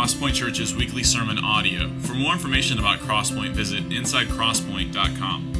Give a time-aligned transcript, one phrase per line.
[0.00, 1.90] Crosspoint Church's weekly sermon audio.
[1.98, 5.52] For more information about Crosspoint, visit insidecrosspoint.com.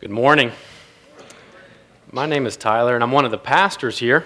[0.00, 0.52] Good morning.
[2.10, 4.24] My name is Tyler, and I'm one of the pastors here.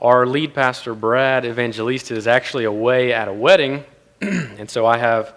[0.00, 3.84] Our lead pastor, Brad Evangelista, is actually away at a wedding,
[4.20, 5.32] and so I have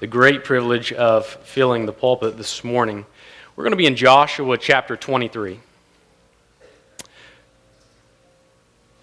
[0.00, 3.04] the great privilege of filling the pulpit this morning.
[3.54, 5.60] We're going to be in Joshua chapter 23.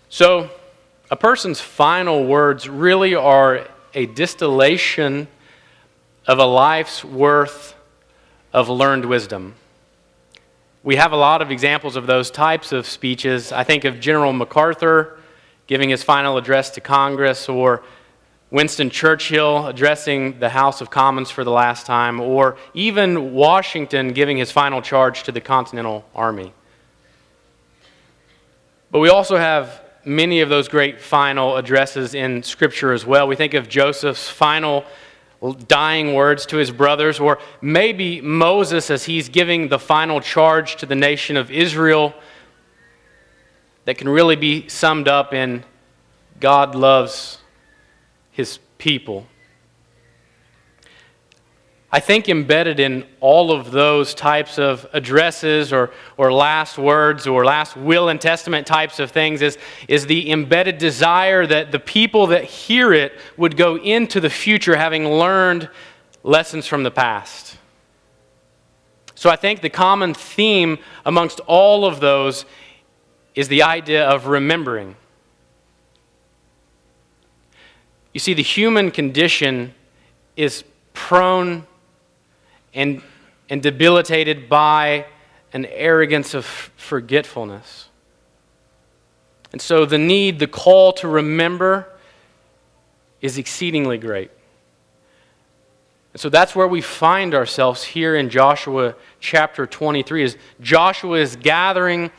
[0.09, 0.49] So,
[1.11, 5.27] a person's final words really are a distillation
[6.25, 7.75] of a life's worth
[8.51, 9.53] of learned wisdom.
[10.81, 13.51] We have a lot of examples of those types of speeches.
[13.51, 15.19] I think of General MacArthur
[15.67, 17.83] giving his final address to Congress, or
[18.51, 24.37] Winston Churchill addressing the House of Commons for the last time, or even Washington giving
[24.37, 26.51] his final charge to the Continental Army.
[28.91, 33.27] But we also have many of those great final addresses in Scripture as well.
[33.27, 34.83] We think of Joseph's final
[35.67, 40.85] dying words to his brothers, or maybe Moses as he's giving the final charge to
[40.85, 42.15] the nation of Israel
[43.85, 45.63] that can really be summed up in
[46.39, 47.38] God loves
[48.39, 49.27] his people.
[51.91, 57.43] I think embedded in all of those types of addresses or, or last words or
[57.43, 59.57] last will and testament types of things is,
[59.89, 64.77] is the embedded desire that the people that hear it would go into the future
[64.77, 65.67] having learned
[66.23, 67.57] lessons from the past.
[69.15, 72.45] So I think the common theme amongst all of those
[73.35, 74.95] is the idea of remembering.
[78.19, 79.73] You see, the human condition
[80.35, 81.65] is prone
[82.73, 83.01] and,
[83.49, 85.05] and debilitated by
[85.53, 87.87] an arrogance of forgetfulness.
[89.53, 91.87] And so the need, the call to remember
[93.21, 94.31] is exceedingly great.
[96.11, 101.37] And so that's where we find ourselves here in Joshua chapter 23 is Joshua is
[101.37, 102.11] gathering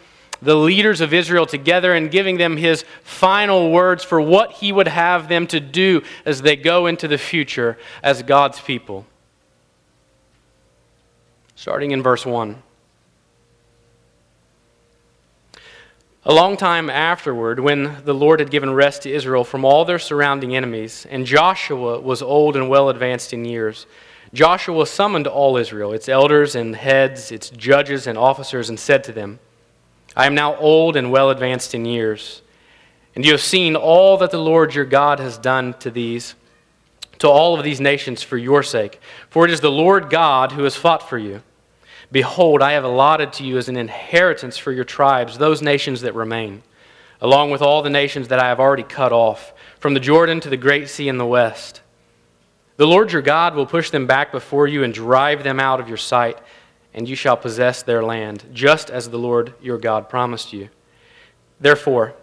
[0.42, 4.88] the leaders of Israel together and giving them his final words for what he would
[4.88, 9.06] have them to do as they go into the future as God's people.
[11.54, 12.62] Starting in verse 1.
[16.24, 19.98] A long time afterward, when the Lord had given rest to Israel from all their
[19.98, 23.86] surrounding enemies, and Joshua was old and well advanced in years,
[24.32, 29.12] Joshua summoned all Israel, its elders and heads, its judges and officers, and said to
[29.12, 29.38] them,
[30.16, 32.42] I am now old and well advanced in years,
[33.14, 36.34] and you have seen all that the Lord your God has done to these,
[37.18, 39.00] to all of these nations for your sake.
[39.28, 41.42] For it is the Lord God who has fought for you.
[42.10, 46.14] Behold, I have allotted to you as an inheritance for your tribes those nations that
[46.14, 46.62] remain,
[47.20, 50.50] along with all the nations that I have already cut off, from the Jordan to
[50.50, 51.82] the great sea in the west.
[52.78, 55.88] The Lord your God will push them back before you and drive them out of
[55.88, 56.38] your sight
[56.92, 60.68] and you shall possess their land, just as the Lord your God promised you.
[61.60, 62.14] Therefore,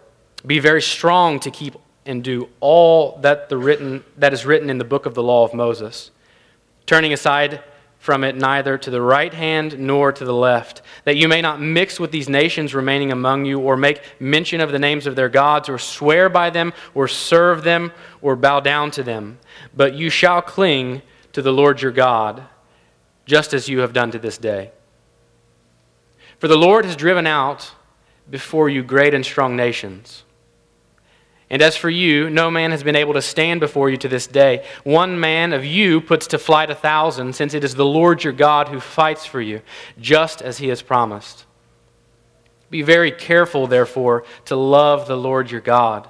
[0.46, 1.74] be very strong to keep
[2.04, 5.44] and do all that, the written, that is written in the book of the law
[5.44, 6.10] of Moses,
[6.86, 7.62] turning aside
[7.98, 11.60] from it neither to the right hand nor to the left, that you may not
[11.60, 15.28] mix with these nations remaining among you, or make mention of the names of their
[15.28, 17.92] gods, or swear by them, or serve them,
[18.22, 19.38] or bow down to them.
[19.76, 21.02] But you shall cling
[21.32, 22.44] to the Lord your God
[23.28, 24.72] just as you have done to this day.
[26.38, 27.72] For the Lord has driven out
[28.30, 30.24] before you great and strong nations.
[31.50, 34.26] And as for you, no man has been able to stand before you to this
[34.26, 34.64] day.
[34.82, 38.32] One man of you puts to flight a thousand, since it is the Lord your
[38.32, 39.60] God who fights for you,
[40.00, 41.44] just as he has promised.
[42.70, 46.08] Be very careful, therefore, to love the Lord your God.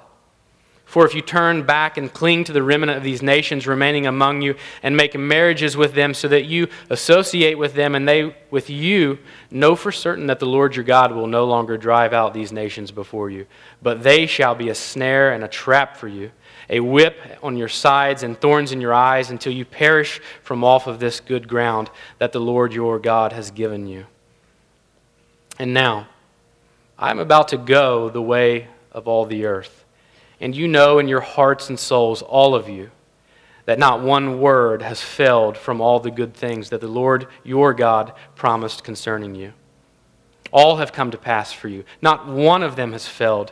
[0.89, 4.41] For if you turn back and cling to the remnant of these nations remaining among
[4.41, 8.71] you and make marriages with them so that you associate with them and they with
[8.71, 9.19] you,
[9.51, 12.89] know for certain that the Lord your God will no longer drive out these nations
[12.89, 13.45] before you,
[13.83, 16.31] but they shall be a snare and a trap for you,
[16.71, 20.87] a whip on your sides and thorns in your eyes until you perish from off
[20.87, 24.07] of this good ground that the Lord your God has given you.
[25.59, 26.07] And now,
[26.97, 29.78] I am about to go the way of all the earth.
[30.41, 32.91] And you know in your hearts and souls, all of you,
[33.65, 37.73] that not one word has failed from all the good things that the Lord your
[37.73, 39.53] God promised concerning you.
[40.51, 41.83] All have come to pass for you.
[42.01, 43.51] Not one of them has failed.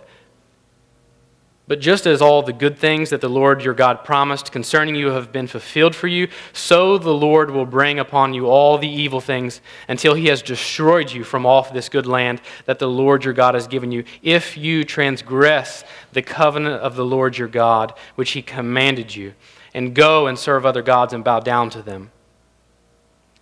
[1.68, 5.08] But just as all the good things that the Lord your God promised concerning you
[5.08, 9.20] have been fulfilled for you, so the Lord will bring upon you all the evil
[9.20, 9.60] things
[9.90, 13.54] until he has destroyed you from off this good land that the Lord your God
[13.54, 15.84] has given you, if you transgress
[16.14, 19.34] the covenant of the Lord your God, which he commanded you,
[19.74, 22.12] and go and serve other gods and bow down to them.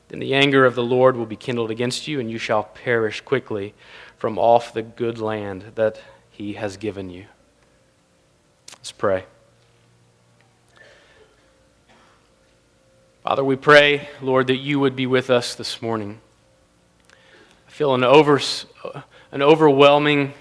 [0.08, 3.22] Then the anger of the Lord will be kindled against you, and you shall perish
[3.22, 3.76] quickly
[4.18, 6.02] from off the good land that
[6.32, 7.26] he has given you.
[8.86, 9.24] Let's pray.
[13.24, 16.22] Father, we pray, Lord, that you would be with us this morning.
[17.68, 18.40] I feel an, over,
[19.32, 20.36] an overwhelming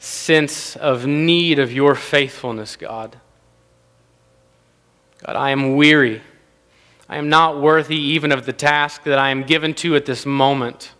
[0.00, 3.20] sense of need of your faithfulness, God.
[5.24, 6.22] God, I am weary.
[7.08, 10.26] I am not worthy even of the task that I am given to at this
[10.26, 10.90] moment.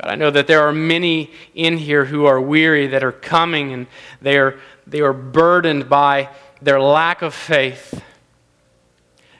[0.00, 3.72] God, I know that there are many in here who are weary that are coming
[3.72, 3.86] and
[4.22, 6.30] they are, they are burdened by
[6.62, 8.02] their lack of faith.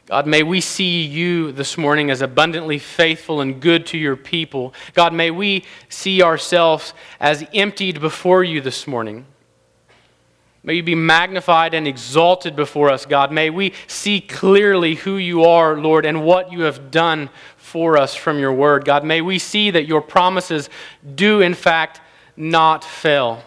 [0.07, 4.75] God, may we see you this morning as abundantly faithful and good to your people.
[4.93, 9.25] God, may we see ourselves as emptied before you this morning.
[10.63, 13.33] May you be magnified and exalted before us, God.
[13.33, 18.15] May we see clearly who you are, Lord, and what you have done for us
[18.15, 18.85] from your word.
[18.85, 20.69] God, may we see that your promises
[21.15, 22.03] do, in fact,
[22.37, 23.43] not fail.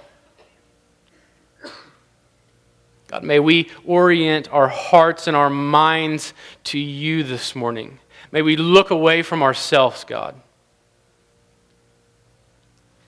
[3.07, 6.33] God, may we orient our hearts and our minds
[6.63, 7.99] to you this morning.
[8.31, 10.33] May we look away from ourselves, God.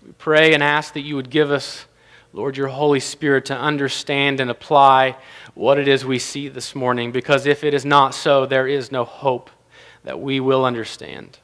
[0.05, 1.87] We pray and ask that you would give us
[2.35, 5.15] Lord, your Holy Spirit to understand and apply
[5.53, 8.91] what it is we see this morning, because if it is not so, there is
[8.91, 9.49] no hope
[10.03, 11.39] that we will understand.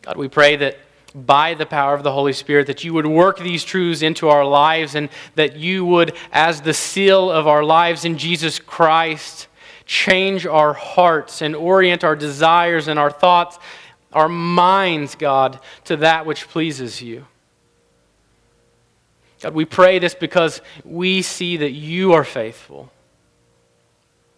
[0.00, 0.78] God, we pray that
[1.14, 4.46] by the power of the Holy Spirit, that you would work these truths into our
[4.46, 9.46] lives and that you would, as the seal of our lives in Jesus Christ,
[9.84, 13.58] change our hearts and orient our desires and our thoughts,
[14.14, 17.26] our minds, God, to that which pleases you.
[19.42, 22.92] God, we pray this because we see that you are faithful,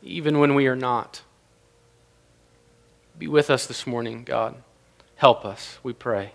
[0.03, 1.21] even when we are not.
[3.19, 4.55] Be with us this morning, God.
[5.17, 6.33] Help us, we pray.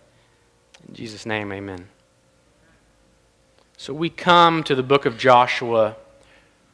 [0.88, 1.88] In Jesus' name, amen.
[3.75, 5.95] So we come to the book of Joshua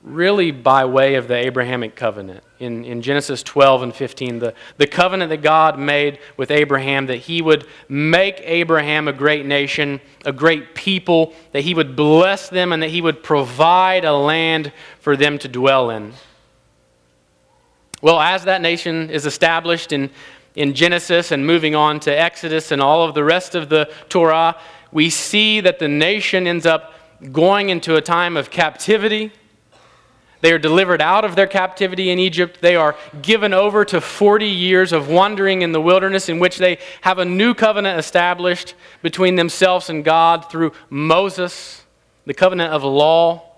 [0.06, 2.44] really by way of the Abrahamic covenant.
[2.60, 7.18] In, in Genesis 12 and 15, the, the covenant that God made with Abraham that
[7.18, 12.72] he would make Abraham a great nation, a great people, that he would bless them,
[12.72, 16.14] and that he would provide a land for them to dwell in.
[18.02, 20.12] Well, as that nation is established in,
[20.54, 24.56] in Genesis and moving on to Exodus and all of the rest of the Torah,
[24.92, 26.94] we see that the nation ends up
[27.32, 29.32] going into a time of captivity
[30.46, 32.60] they are delivered out of their captivity in Egypt.
[32.62, 36.78] They are given over to 40 years of wandering in the wilderness, in which they
[37.02, 41.84] have a new covenant established between themselves and God through Moses,
[42.28, 43.56] the covenant of law.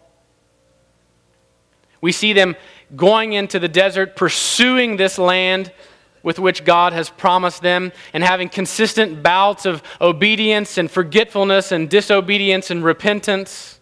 [1.99, 2.55] We see them
[2.95, 5.73] going into the desert, pursuing this land
[6.23, 11.89] with which God has promised them, and having consistent bouts of obedience and forgetfulness and
[11.89, 13.76] disobedience and repentance.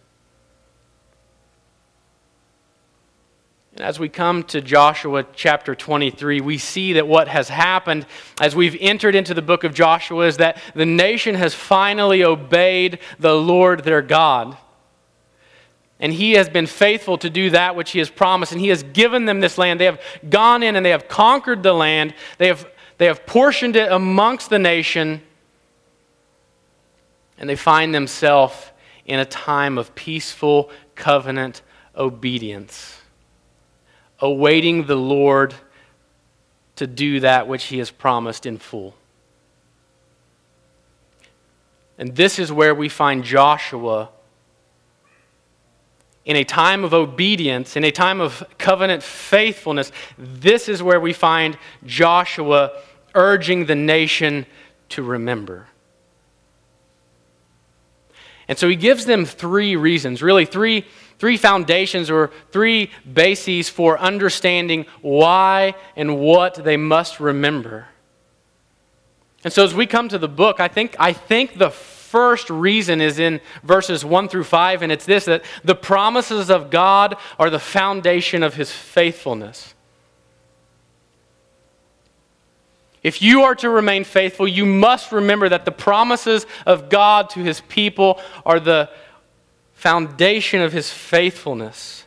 [3.76, 8.06] And as we come to Joshua chapter 23, we see that what has happened
[8.40, 13.00] as we've entered into the book of Joshua is that the nation has finally obeyed
[13.18, 14.56] the Lord their God.
[16.00, 18.82] And he has been faithful to do that which he has promised, and he has
[18.82, 19.78] given them this land.
[19.78, 22.66] They have gone in and they have conquered the land, they have,
[22.96, 25.20] they have portioned it amongst the nation,
[27.36, 28.70] and they find themselves
[29.04, 31.60] in a time of peaceful covenant
[31.94, 33.02] obedience
[34.20, 35.54] awaiting the Lord
[36.76, 38.94] to do that which he has promised in full.
[41.98, 44.10] And this is where we find Joshua
[46.26, 49.92] in a time of obedience, in a time of covenant faithfulness.
[50.18, 51.56] This is where we find
[51.86, 52.72] Joshua
[53.14, 54.44] urging the nation
[54.90, 55.68] to remember.
[58.48, 60.84] And so he gives them three reasons, really, three
[61.18, 67.86] three foundations or three bases for understanding why and what they must remember.
[69.44, 73.00] And so as we come to the book, I think, I think the first reason
[73.00, 77.50] is in verses 1 through 5, and it's this that the promises of God are
[77.50, 79.74] the foundation of his faithfulness.
[83.02, 87.40] If you are to remain faithful, you must remember that the promises of God to
[87.40, 88.90] his people are the
[89.76, 92.04] foundation of his faithfulness.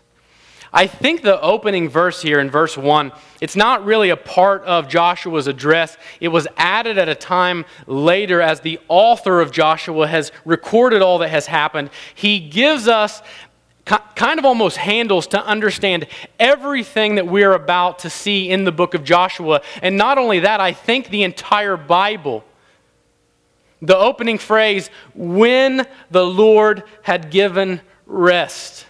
[0.73, 3.11] I think the opening verse here in verse 1,
[3.41, 5.97] it's not really a part of Joshua's address.
[6.19, 11.19] It was added at a time later as the author of Joshua has recorded all
[11.19, 11.89] that has happened.
[12.13, 13.21] He gives us
[13.85, 16.05] kind of almost handles to understand
[16.39, 19.61] everything that we're about to see in the book of Joshua.
[19.81, 22.43] And not only that, I think the entire Bible.
[23.81, 28.85] The opening phrase, when the Lord had given rest.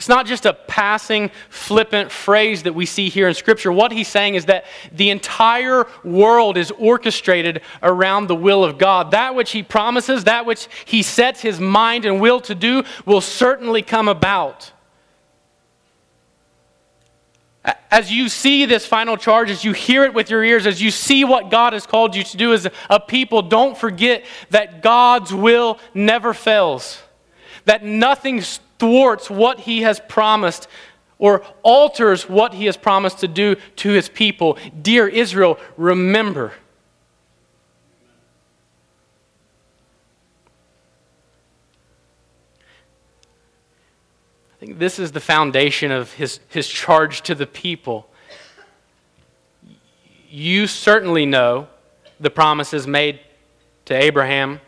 [0.00, 3.70] It's not just a passing, flippant phrase that we see here in Scripture.
[3.70, 9.10] What he's saying is that the entire world is orchestrated around the will of God.
[9.10, 13.20] That which he promises, that which he sets his mind and will to do, will
[13.20, 14.72] certainly come about.
[17.90, 20.90] As you see this final charge, as you hear it with your ears, as you
[20.90, 25.34] see what God has called you to do as a people, don't forget that God's
[25.34, 27.02] will never fails.
[27.66, 28.40] That nothing
[28.78, 30.68] thwarts what he has promised
[31.18, 34.56] or alters what he has promised to do to his people.
[34.80, 36.54] Dear Israel, remember.
[44.60, 48.06] Think this is the foundation of his, his charge to the people.
[50.28, 51.66] You certainly know
[52.20, 53.20] the promises made
[53.86, 54.60] to Abraham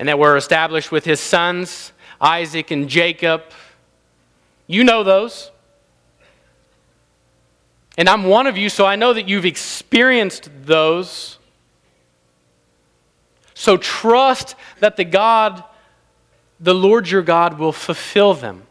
[0.00, 3.44] and that were established with his sons Isaac and Jacob.
[4.66, 5.52] You know those.
[7.96, 11.38] And I'm one of you, so I know that you've experienced those.
[13.54, 15.62] So trust that the God,
[16.64, 18.64] the Lord your God, will fulfill them.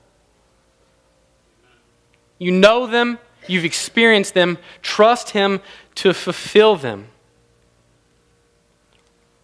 [2.39, 4.57] You know them, you've experienced them.
[4.81, 5.61] Trust Him
[5.95, 7.07] to fulfill them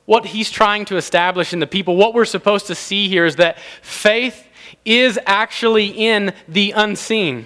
[0.09, 3.35] what he's trying to establish in the people, what we're supposed to see here is
[3.35, 4.47] that faith
[4.83, 7.45] is actually in the unseen.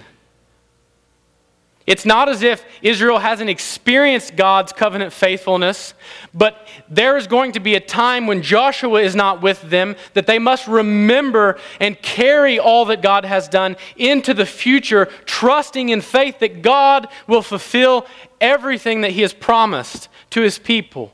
[1.86, 5.92] It's not as if Israel hasn't experienced God's covenant faithfulness,
[6.32, 10.26] but there is going to be a time when Joshua is not with them that
[10.26, 16.00] they must remember and carry all that God has done into the future, trusting in
[16.00, 18.06] faith that God will fulfill
[18.40, 21.12] everything that He has promised to His people.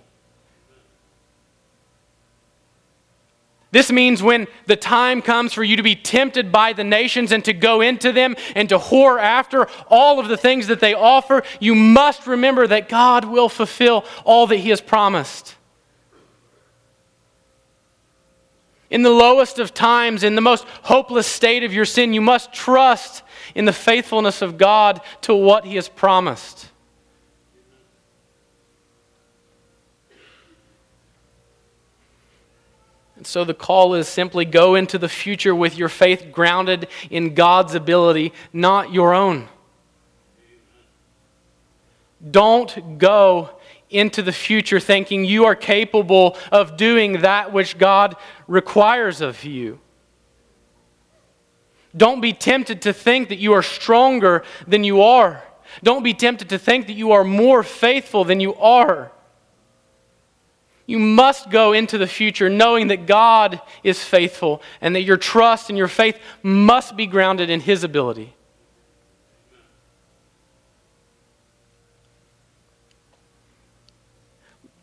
[3.72, 7.44] This means when the time comes for you to be tempted by the nations and
[7.44, 11.44] to go into them and to whore after all of the things that they offer,
[11.60, 15.54] you must remember that God will fulfill all that He has promised.
[18.90, 22.52] In the lowest of times, in the most hopeless state of your sin, you must
[22.52, 23.22] trust
[23.54, 26.69] in the faithfulness of God to what He has promised.
[33.20, 37.34] And so the call is simply go into the future with your faith grounded in
[37.34, 39.46] God's ability, not your own.
[42.30, 43.50] Don't go
[43.90, 48.16] into the future thinking you are capable of doing that which God
[48.48, 49.80] requires of you.
[51.94, 55.42] Don't be tempted to think that you are stronger than you are.
[55.82, 59.12] Don't be tempted to think that you are more faithful than you are.
[60.90, 65.68] You must go into the future knowing that God is faithful and that your trust
[65.68, 68.34] and your faith must be grounded in His ability.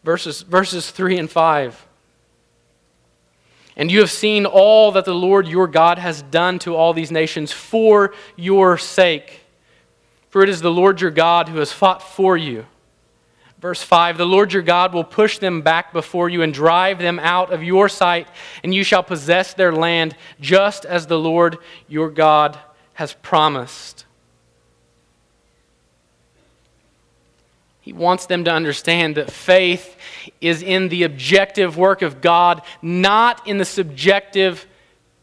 [0.02, 1.86] Verses, verses 3 and 5.
[3.76, 7.12] And you have seen all that the Lord your God has done to all these
[7.12, 9.42] nations for your sake.
[10.30, 12.66] For it is the Lord your God who has fought for you
[13.60, 17.20] Verse 5 The Lord your God will push them back before you and drive them
[17.20, 18.28] out of your sight,
[18.64, 22.58] and you shall possess their land just as the Lord your God
[22.94, 24.06] has promised.
[27.82, 29.96] He wants them to understand that faith
[30.42, 34.68] is in the objective work of God, not in the subjective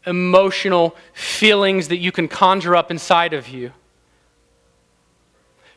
[0.07, 3.71] emotional feelings that you can conjure up inside of you.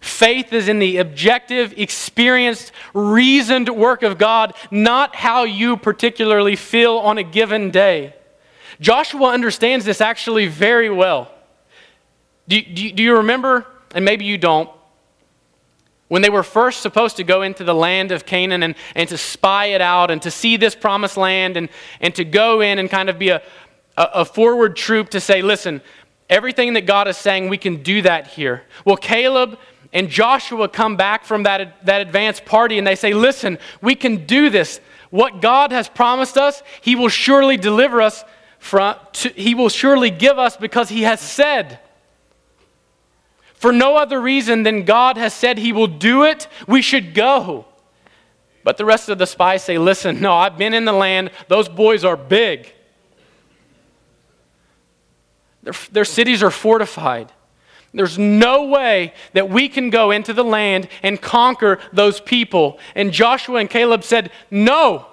[0.00, 6.98] Faith is in the objective, experienced, reasoned work of God, not how you particularly feel
[6.98, 8.14] on a given day.
[8.80, 11.30] Joshua understands this actually very well.
[12.46, 14.70] Do, do, do you remember, and maybe you don't,
[16.06, 19.18] when they were first supposed to go into the land of Canaan and, and to
[19.18, 21.68] spy it out and to see this promised land and,
[22.00, 23.42] and to go in and kind of be a,
[23.96, 25.82] a, a forward troop to say, listen,
[26.30, 28.62] everything that God is saying, we can do that here.
[28.84, 29.58] Well, Caleb
[29.92, 34.26] and Joshua come back from that, that advanced party and they say, Listen, we can
[34.26, 34.80] do this.
[35.10, 38.24] what God has promised us, He will surely deliver us
[38.58, 41.80] from, to, He will surely give us because He has said.
[43.54, 47.64] For no other reason than God has said He will do it, we should go.
[48.62, 51.30] But the rest of the spies say, Listen, no, I've been in the land.
[51.48, 52.74] Those boys are big.
[55.62, 57.32] Their, their cities are fortified.
[57.92, 62.78] There's no way that we can go into the land and conquer those people.
[62.94, 65.06] And Joshua and Caleb said, No.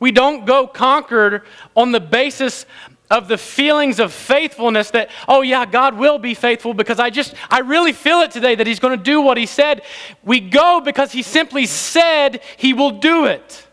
[0.00, 1.42] We don't go conquered
[1.76, 2.66] on the basis
[3.10, 7.34] of the feelings of faithfulness that, oh yeah, God will be faithful because I just,
[7.50, 9.82] I really feel it today that He's going to do what He said.
[10.24, 13.66] We go because He simply said He will do it.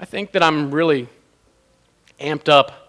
[0.00, 1.08] I think that I'm really
[2.20, 2.88] amped up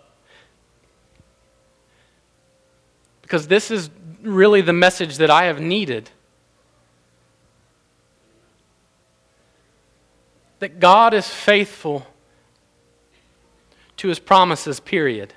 [3.22, 3.90] because this is
[4.24, 6.10] really the message that I have needed.
[10.60, 12.08] That God is faithful
[13.98, 15.34] to his promises, period.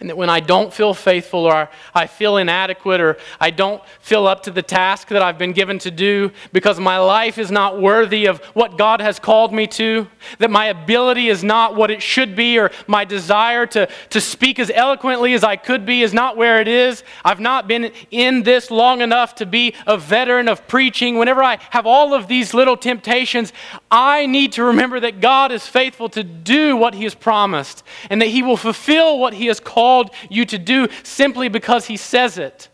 [0.00, 4.26] And that when I don't feel faithful or I feel inadequate or I don't feel
[4.26, 7.80] up to the task that I've been given to do because my life is not
[7.80, 10.08] worthy of what God has called me to,
[10.40, 14.58] that my ability is not what it should be or my desire to, to speak
[14.58, 17.04] as eloquently as I could be is not where it is.
[17.24, 21.18] I've not been in this long enough to be a veteran of preaching.
[21.18, 23.52] Whenever I have all of these little temptations,
[23.92, 28.20] I need to remember that God is faithful to do what He has promised and
[28.20, 31.98] that He will fulfill what He has called called you to do simply because He
[31.98, 32.68] says it,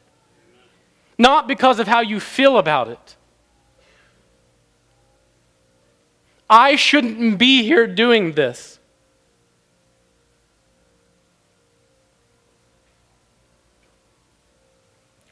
[1.19, 3.17] not because of how you feel about it.
[6.49, 8.79] I shouldn't be here doing this.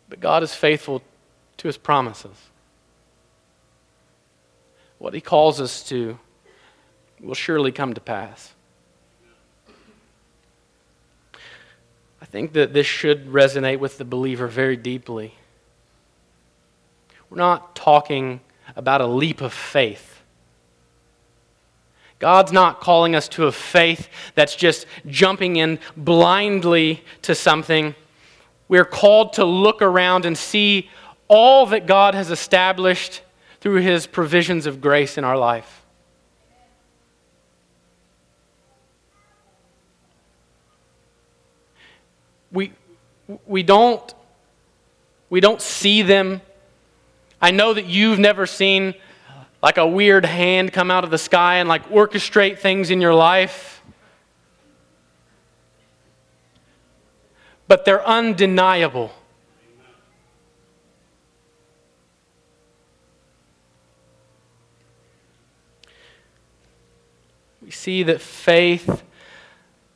[0.09, 1.03] But God is faithful
[1.59, 2.37] to his promises.
[4.99, 6.19] What he calls us to
[7.21, 8.55] will surely come to pass.
[12.21, 15.35] I think that this should resonate with the believer very deeply.
[17.31, 18.41] We're not talking
[18.77, 20.21] about a leap of faith.
[22.19, 27.95] God's not calling us to a faith that's just jumping in blindly to something.
[28.67, 30.91] We're called to look around and see
[31.29, 33.23] all that God has established
[33.61, 35.78] through his provisions of grace in our life.
[42.53, 42.73] We,
[43.47, 44.15] we, don't,
[45.31, 46.41] we don't see them.
[47.41, 48.95] I know that you've never seen
[49.63, 53.15] like a weird hand come out of the sky and like orchestrate things in your
[53.15, 53.83] life.
[57.67, 59.13] But they're undeniable.
[67.61, 69.03] We see that faith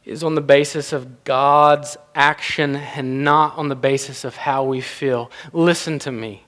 [0.05, 4.81] is on the basis of God's action and not on the basis of how we
[4.81, 5.31] feel.
[5.53, 6.45] Listen to me.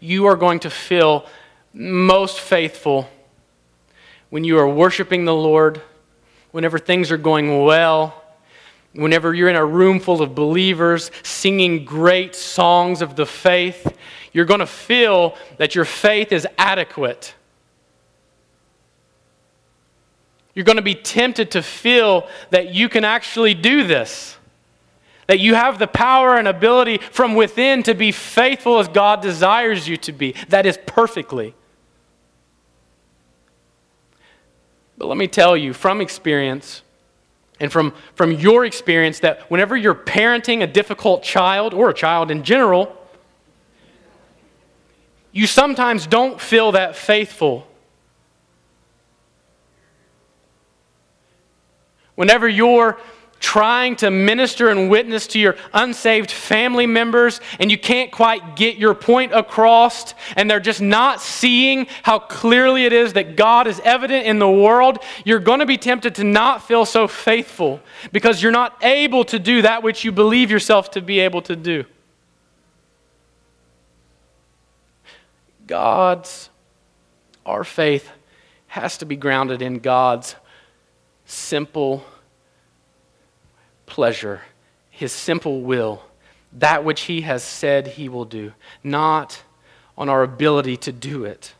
[0.00, 1.26] You are going to feel
[1.72, 3.08] most faithful
[4.30, 5.80] when you are worshiping the Lord,
[6.52, 8.22] whenever things are going well,
[8.94, 13.96] whenever you're in a room full of believers singing great songs of the faith.
[14.32, 17.34] You're going to feel that your faith is adequate.
[20.54, 24.36] You're going to be tempted to feel that you can actually do this.
[25.26, 29.88] That you have the power and ability from within to be faithful as God desires
[29.88, 30.34] you to be.
[30.48, 31.54] That is perfectly.
[34.96, 36.82] But let me tell you from experience,
[37.58, 42.30] and from, from your experience, that whenever you're parenting a difficult child or a child
[42.30, 42.96] in general,
[45.32, 47.66] you sometimes don't feel that faithful
[52.14, 52.98] Whenever you're
[53.44, 58.78] trying to minister and witness to your unsaved family members and you can't quite get
[58.78, 63.80] your point across and they're just not seeing how clearly it is that God is
[63.80, 67.80] evident in the world, you're going to be tempted to not feel so faithful
[68.12, 71.54] because you're not able to do that which you believe yourself to be able to
[71.54, 71.84] do.
[75.66, 76.48] God's,
[77.44, 78.10] our faith
[78.68, 80.34] has to be grounded in God's
[81.24, 82.04] simple
[83.86, 84.42] pleasure,
[84.90, 86.02] his simple will,
[86.52, 89.42] that which he has said he will do, not
[89.96, 91.54] on our ability to do it.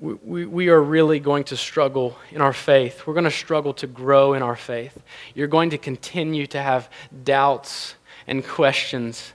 [0.00, 3.06] we, we, we are really going to struggle in our faith.
[3.06, 4.96] We're going to struggle to grow in our faith.
[5.34, 6.88] You're going to continue to have
[7.24, 7.94] doubts
[8.26, 9.32] and questions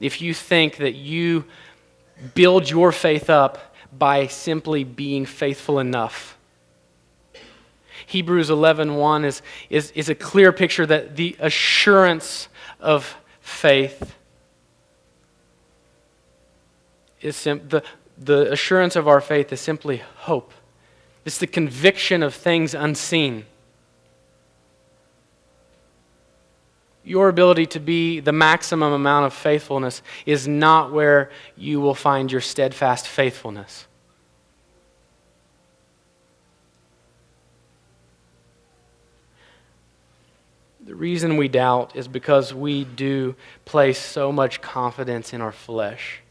[0.00, 1.44] if you think that you
[2.34, 6.38] build your faith up by simply being faithful enough.
[8.06, 12.48] Hebrews 11:1 is, is, is a clear picture that the assurance
[12.80, 14.14] of faith
[17.20, 17.82] is sim- the,
[18.18, 20.52] the assurance of our faith is simply hope.
[21.24, 23.46] It's the conviction of things unseen.
[27.04, 32.30] Your ability to be the maximum amount of faithfulness is not where you will find
[32.30, 33.86] your steadfast faithfulness.
[40.84, 46.21] The reason we doubt is because we do place so much confidence in our flesh.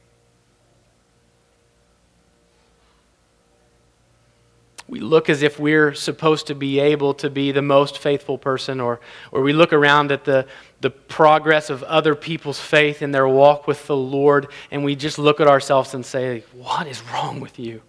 [4.92, 8.82] We look as if we're supposed to be able to be the most faithful person,
[8.82, 9.00] or,
[9.32, 10.46] or we look around at the,
[10.82, 15.18] the progress of other people's faith in their walk with the Lord, and we just
[15.18, 17.82] look at ourselves and say, What is wrong with you?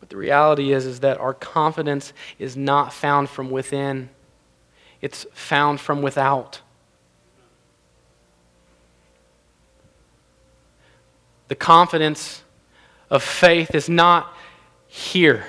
[0.00, 4.10] But the reality is, is that our confidence is not found from within,
[5.00, 6.62] it's found from without.
[11.54, 12.42] The confidence
[13.10, 14.36] of faith is not
[14.88, 15.46] here.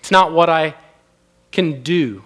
[0.00, 0.74] It's not what I
[1.52, 2.24] can do.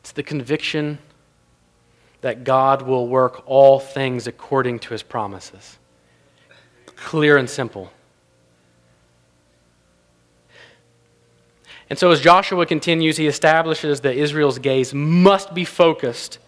[0.00, 1.00] It's the conviction
[2.22, 5.76] that God will work all things according to his promises.
[6.96, 7.92] Clear and simple.
[11.90, 16.38] And so, as Joshua continues, he establishes that Israel's gaze must be focused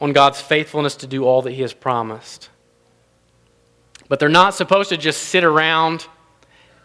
[0.00, 2.48] on God's faithfulness to do all that he has promised.
[4.08, 6.06] But they're not supposed to just sit around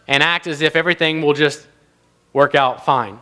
[0.06, 1.66] and act as if everything will just
[2.34, 3.18] work out fine.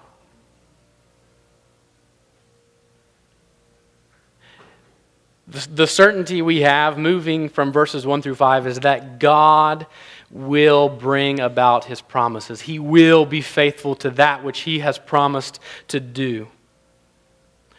[5.48, 9.86] The, certainty we have moving from verses 1 through 5 is that God
[10.30, 12.62] will bring about his promises.
[12.62, 16.48] He will be faithful to that which he has promised to do.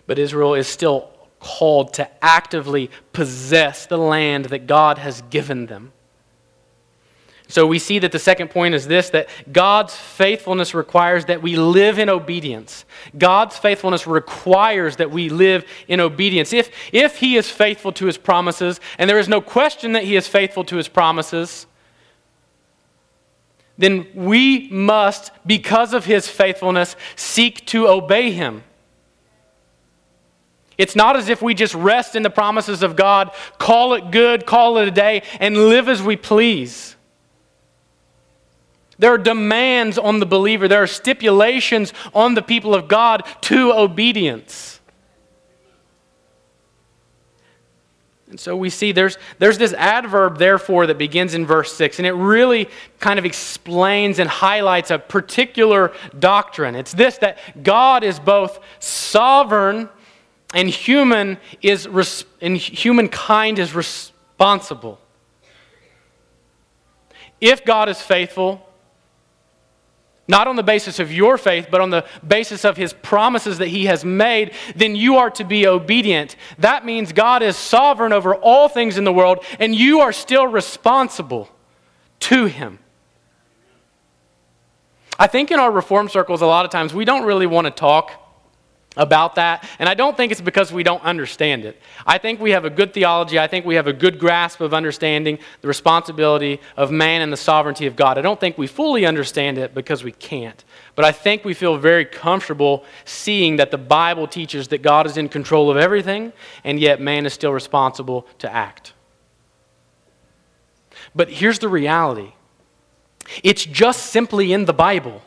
[0.05, 5.91] But Israel is still called to actively possess the land that God has given them.
[7.49, 11.55] So we see that the second point is this that God's faithfulness requires that we
[11.55, 12.85] live in obedience.
[13.17, 16.51] God's faithfulness requires that we live in obedience.
[16.51, 20.17] If, if He is faithful to His promises, and there is no question that He
[20.17, 21.67] is faithful to His promises,
[23.77, 28.63] then we must, because of his faithfulness, seek to obey him.
[30.77, 34.45] It's not as if we just rest in the promises of God, call it good,
[34.45, 36.95] call it a day, and live as we please.
[38.99, 43.73] There are demands on the believer, there are stipulations on the people of God to
[43.73, 44.76] obedience.
[48.29, 52.05] And so we see there's, there's this adverb, therefore, that begins in verse 6, and
[52.05, 56.75] it really kind of explains and highlights a particular doctrine.
[56.75, 59.89] It's this that God is both sovereign
[60.53, 64.99] and human is res- and humankind is responsible.
[67.39, 68.66] If God is faithful,
[70.27, 73.69] not on the basis of your faith, but on the basis of his promises that
[73.69, 76.35] he has made, then you are to be obedient.
[76.59, 80.47] That means God is sovereign over all things in the world, and you are still
[80.47, 81.49] responsible
[82.21, 82.79] to him.
[85.19, 87.71] I think in our reform circles, a lot of times we don't really want to
[87.71, 88.26] talk
[88.97, 89.67] about that.
[89.79, 91.79] And I don't think it's because we don't understand it.
[92.05, 93.39] I think we have a good theology.
[93.39, 97.37] I think we have a good grasp of understanding the responsibility of man and the
[97.37, 98.17] sovereignty of God.
[98.17, 100.63] I don't think we fully understand it because we can't.
[100.95, 105.15] But I think we feel very comfortable seeing that the Bible teaches that God is
[105.15, 106.33] in control of everything,
[106.63, 108.93] and yet man is still responsible to act.
[111.15, 112.33] But here's the reality
[113.43, 115.21] it's just simply in the Bible.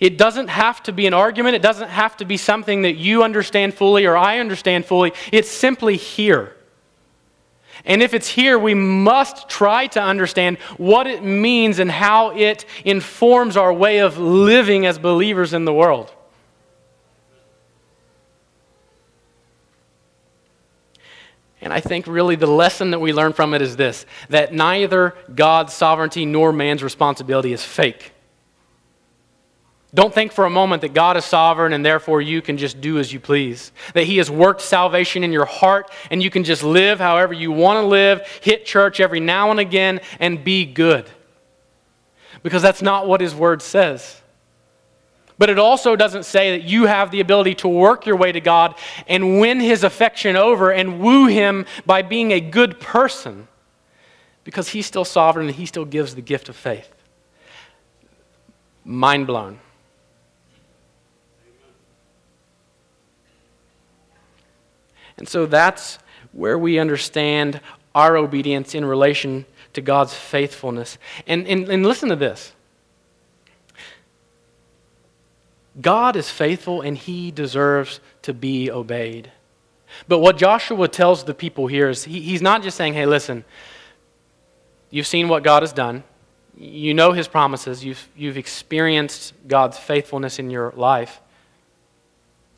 [0.00, 1.54] It doesn't have to be an argument.
[1.54, 5.12] It doesn't have to be something that you understand fully or I understand fully.
[5.30, 6.56] It's simply here.
[7.84, 12.64] And if it's here, we must try to understand what it means and how it
[12.84, 16.12] informs our way of living as believers in the world.
[21.62, 25.14] And I think really the lesson that we learn from it is this that neither
[25.34, 28.12] God's sovereignty nor man's responsibility is fake.
[29.92, 32.98] Don't think for a moment that God is sovereign and therefore you can just do
[32.98, 33.72] as you please.
[33.94, 37.50] That He has worked salvation in your heart and you can just live however you
[37.50, 41.10] want to live, hit church every now and again, and be good.
[42.44, 44.20] Because that's not what His Word says.
[45.38, 48.40] But it also doesn't say that you have the ability to work your way to
[48.40, 48.76] God
[49.08, 53.48] and win His affection over and woo Him by being a good person.
[54.44, 56.94] Because He's still sovereign and He still gives the gift of faith.
[58.84, 59.58] Mind blown.
[65.20, 65.98] And so that's
[66.32, 67.60] where we understand
[67.94, 70.98] our obedience in relation to God's faithfulness.
[71.26, 72.52] And, and, and listen to this
[75.80, 79.30] God is faithful and he deserves to be obeyed.
[80.08, 83.44] But what Joshua tells the people here is he, he's not just saying, hey, listen,
[84.90, 86.02] you've seen what God has done,
[86.56, 91.20] you know his promises, you've, you've experienced God's faithfulness in your life.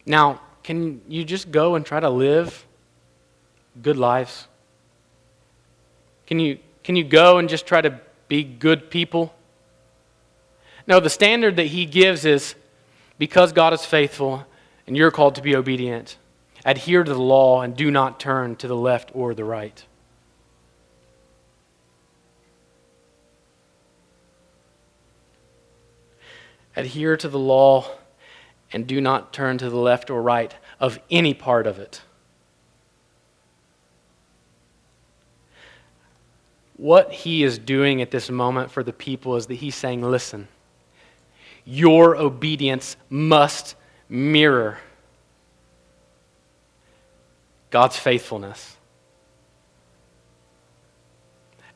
[0.05, 2.67] Now, can you just go and try to live
[3.81, 4.47] good lives?
[6.27, 9.35] Can you, can you go and just try to be good people?
[10.87, 12.55] No, the standard that he gives is
[13.19, 14.47] because God is faithful
[14.87, 16.17] and you're called to be obedient,
[16.65, 19.85] adhere to the law and do not turn to the left or the right.
[26.75, 27.87] Adhere to the law
[28.73, 32.03] and do not turn to the left or right of any part of it.
[36.77, 40.49] What he is doing at this moment for the people is that he's saying, listen,
[41.65, 43.77] your obedience must
[44.09, 44.79] mirror
[47.71, 48.77] God's faithfulness.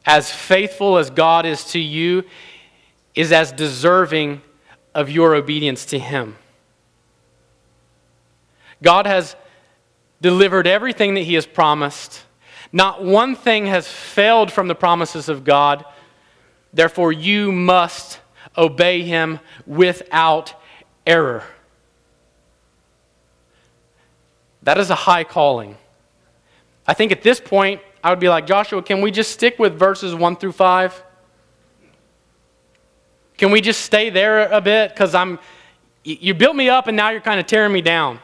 [0.05, 2.25] As faithful as God is to you,
[3.17, 4.43] is as deserving
[4.95, 6.37] of your obedience to Him.
[8.83, 9.37] God has
[10.21, 12.23] delivered everything that He has promised.
[12.73, 15.85] Not one thing has failed from the promises of God.
[16.73, 18.21] Therefore, you must
[18.57, 20.55] obey Him without
[21.07, 21.45] error.
[24.63, 25.77] That is a high calling.
[26.87, 29.79] I think at this point, I would be like, Joshua, can we just stick with
[29.79, 31.05] verses 1 through 5?
[33.37, 34.91] Can we just stay there a bit?
[34.91, 35.39] Because I'm,
[36.05, 38.21] you built me up and now you're kind of tearing me down.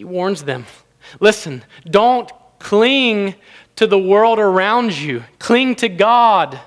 [0.00, 0.64] He warns them
[1.20, 3.34] listen, don't cling
[3.76, 6.58] to the world around you, cling to God.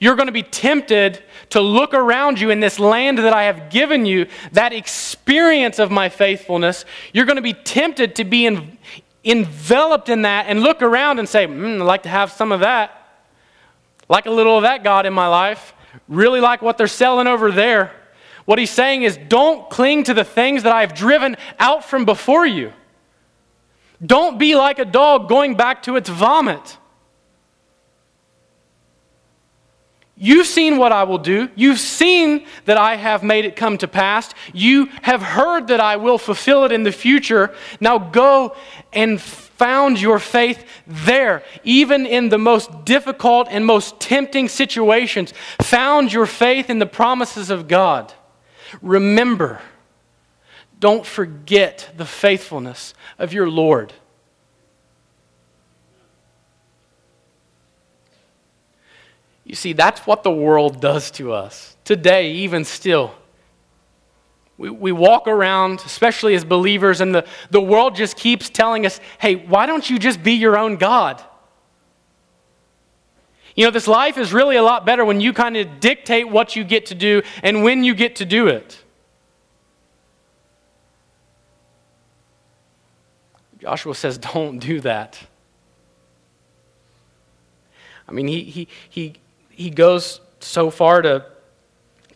[0.00, 3.70] You're going to be tempted to look around you in this land that I have
[3.70, 6.84] given you, that experience of my faithfulness.
[7.12, 8.76] You're going to be tempted to be in,
[9.24, 12.58] enveloped in that and look around and say, mm, I'd like to have some of
[12.58, 13.22] that.
[14.08, 15.74] Like a little of that God in my life.
[16.08, 17.92] Really like what they're selling over there.
[18.50, 22.44] What he's saying is, don't cling to the things that I've driven out from before
[22.44, 22.72] you.
[24.04, 26.76] Don't be like a dog going back to its vomit.
[30.16, 31.48] You've seen what I will do.
[31.54, 34.34] You've seen that I have made it come to pass.
[34.52, 37.54] You have heard that I will fulfill it in the future.
[37.78, 38.56] Now go
[38.92, 45.32] and found your faith there, even in the most difficult and most tempting situations.
[45.62, 48.12] Found your faith in the promises of God.
[48.82, 49.60] Remember,
[50.78, 53.92] don't forget the faithfulness of your Lord.
[59.44, 61.76] You see, that's what the world does to us.
[61.84, 63.14] Today, even still.
[64.56, 69.00] We, we walk around, especially as believers, and the, the world just keeps telling us,
[69.18, 71.22] hey, why don't you just be your own God?
[73.54, 76.56] You know, this life is really a lot better when you kind of dictate what
[76.56, 78.82] you get to do and when you get to do it.
[83.60, 85.20] Joshua says, don't do that.
[88.08, 89.14] I mean, he, he, he,
[89.50, 91.26] he goes so far to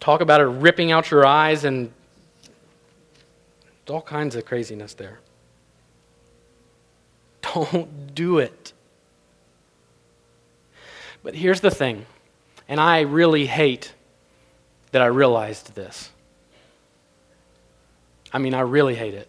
[0.00, 1.92] talk about it ripping out your eyes and
[3.88, 5.20] all kinds of craziness there.
[7.54, 8.73] Don't do it.
[11.24, 12.06] But here's the thing,
[12.68, 13.92] and I really hate
[14.92, 16.10] that I realized this.
[18.32, 19.28] I mean, I really hate it.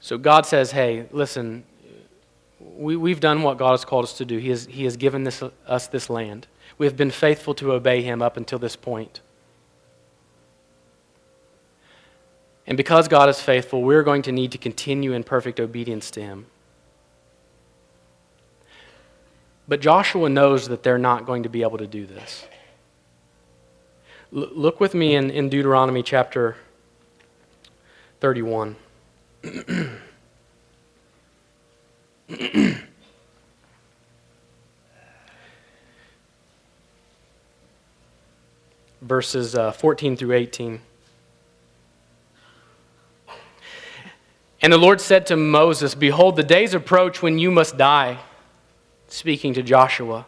[0.00, 1.64] So God says, hey, listen,
[2.60, 4.38] we, we've done what God has called us to do.
[4.38, 6.46] He has, he has given this, us this land.
[6.78, 9.20] We have been faithful to obey Him up until this point.
[12.66, 16.22] And because God is faithful, we're going to need to continue in perfect obedience to
[16.22, 16.46] Him.
[19.68, 22.46] But Joshua knows that they're not going to be able to do this.
[24.34, 26.56] L- look with me in, in Deuteronomy chapter
[28.20, 28.76] 31.
[39.00, 40.80] Verses uh, 14 through 18.
[44.62, 48.18] And the Lord said to Moses, Behold, the days approach when you must die.
[49.12, 50.24] Speaking to Joshua,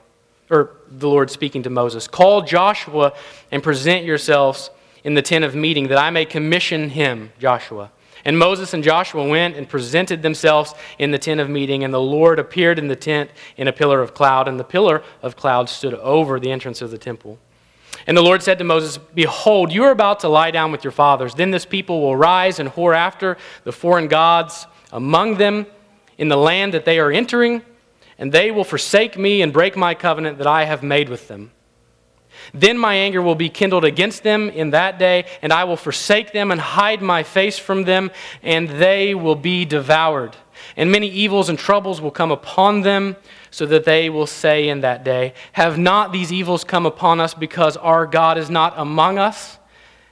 [0.51, 3.15] or the Lord speaking to Moses, Call Joshua
[3.51, 4.69] and present yourselves
[5.05, 7.91] in the tent of meeting, that I may commission him, Joshua.
[8.27, 12.01] And Moses and Joshua went and presented themselves in the tent of meeting, and the
[12.01, 15.71] Lord appeared in the tent in a pillar of cloud, and the pillar of cloud
[15.71, 17.39] stood over the entrance of the temple.
[18.07, 20.91] And the Lord said to Moses, Behold, you are about to lie down with your
[20.91, 21.35] fathers.
[21.35, 25.67] Then this people will rise and whore after the foreign gods among them
[26.19, 27.63] in the land that they are entering,
[28.19, 31.51] and they will forsake me and break my covenant that I have made with them.
[32.53, 36.33] Then my anger will be kindled against them in that day, and I will forsake
[36.33, 38.11] them and hide my face from them,
[38.43, 40.37] and they will be devoured.
[40.77, 43.17] And many evils and troubles will come upon them,
[43.51, 47.35] so that they will say in that day, Have not these evils come upon us
[47.35, 49.59] because our God is not among us?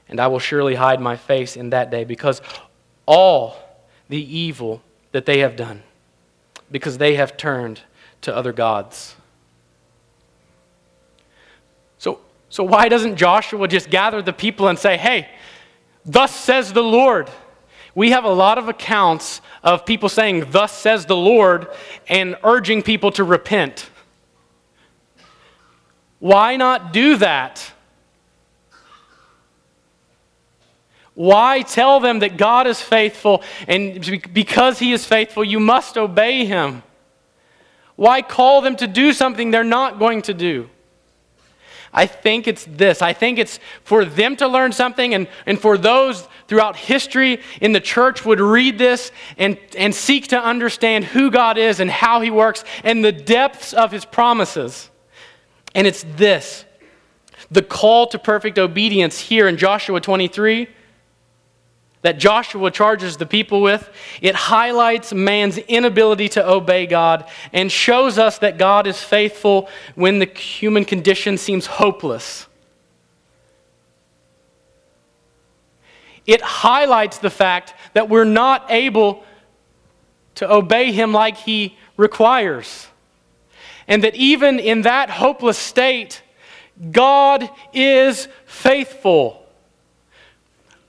[0.09, 2.41] And I will surely hide my face in that day because
[3.07, 3.57] all
[4.09, 5.83] the evil that they have done,
[6.71, 7.81] because they have turned
[8.23, 9.15] to other gods.
[11.99, 15.29] So, so why doesn't Joshua just gather the people and say, Hey,
[16.05, 17.31] thus says the Lord?
[17.95, 21.69] We have a lot of accounts of people saying, Thus says the Lord,
[22.09, 23.91] and urging people to repent.
[26.19, 27.73] Why not do that?
[31.15, 36.47] Why tell them that God is faithful, and because He is faithful, you must obey
[36.47, 36.83] Him?
[38.03, 40.69] Why call them to do something they're not going to do?
[41.93, 43.01] I think it's this.
[43.01, 47.71] I think it's for them to learn something, and, and for those throughout history in
[47.71, 52.21] the church would read this and, and seek to understand who God is and how
[52.21, 54.91] He works and the depths of His promises.
[55.73, 56.65] And it's this
[57.53, 60.67] the call to perfect obedience here in Joshua 23
[62.03, 63.89] that Joshua charges the people with,
[64.21, 70.19] it highlights man's inability to obey God and shows us that God is faithful when
[70.19, 72.47] the human condition seems hopeless.
[76.27, 79.25] It highlights the fact that we're not able
[80.37, 82.89] to obey Him like He requires.
[83.89, 86.23] And that even in that hopeless state,
[86.91, 89.45] God is faithful.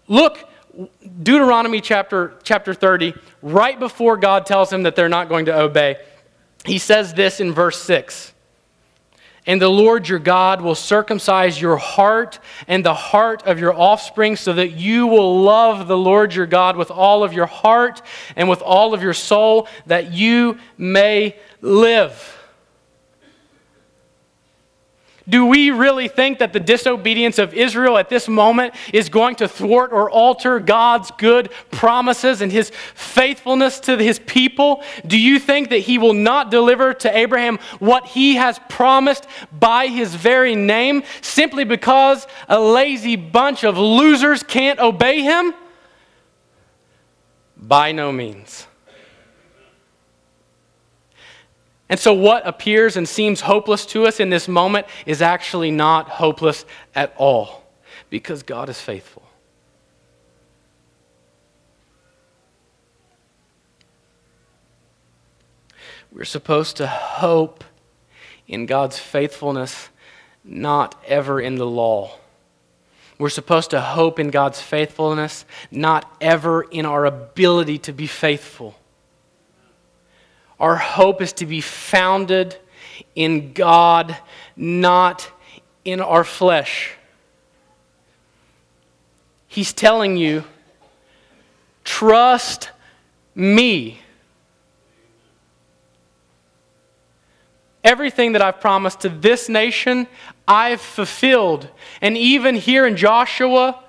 [0.08, 0.47] Look
[1.22, 5.98] Deuteronomy chapter, chapter 30, right before God tells him that they're not going to obey,
[6.66, 8.34] he says this in verse 6
[9.46, 14.36] And the Lord your God will circumcise your heart and the heart of your offspring,
[14.36, 18.02] so that you will love the Lord your God with all of your heart
[18.36, 22.42] and with all of your soul, that you may live.
[25.28, 29.48] Do we really think that the disobedience of Israel at this moment is going to
[29.48, 34.84] thwart or alter God's good promises and his faithfulness to his people?
[35.08, 39.88] Do you think that he will not deliver to Abraham what he has promised by
[39.88, 45.54] his very name simply because a lazy bunch of losers can't obey him?
[47.56, 48.68] By no means.
[51.93, 56.10] And so, what appears and seems hopeless to us in this moment is actually not
[56.10, 57.63] hopeless at all
[58.10, 59.21] because God is faithful.
[66.12, 67.63] We're supposed to hope
[68.47, 69.89] in God's faithfulness,
[70.43, 72.17] not ever in the law.
[73.19, 78.79] We're supposed to hope in God's faithfulness, not ever in our ability to be faithful.
[80.64, 82.56] Our hope is to be founded
[83.16, 84.16] in God,
[84.56, 85.30] not
[85.84, 86.94] in our flesh.
[89.50, 90.46] He's telling you,
[91.84, 92.70] trust
[93.36, 94.00] me.
[97.84, 100.08] Everything that I've promised to this nation,
[100.48, 101.68] I've fulfilled.
[102.02, 103.84] And even here in Joshua,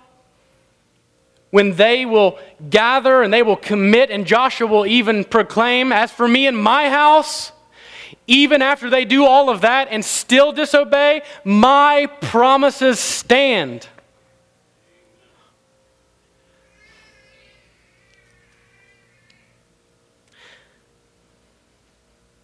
[1.54, 2.36] when they will
[2.68, 6.90] gather and they will commit, and Joshua will even proclaim, As for me and my
[6.90, 7.52] house,
[8.26, 13.86] even after they do all of that and still disobey, my promises stand.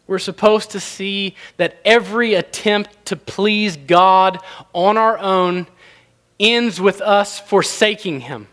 [0.07, 4.39] we're supposed to see that every attempt to please God
[4.73, 5.69] on our own
[6.39, 8.49] ends with us forsaking Him.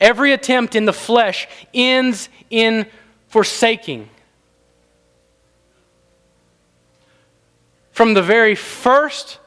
[0.00, 2.86] Every attempt in the flesh ends in
[3.28, 4.08] forsaking.
[7.92, 9.38] From the very first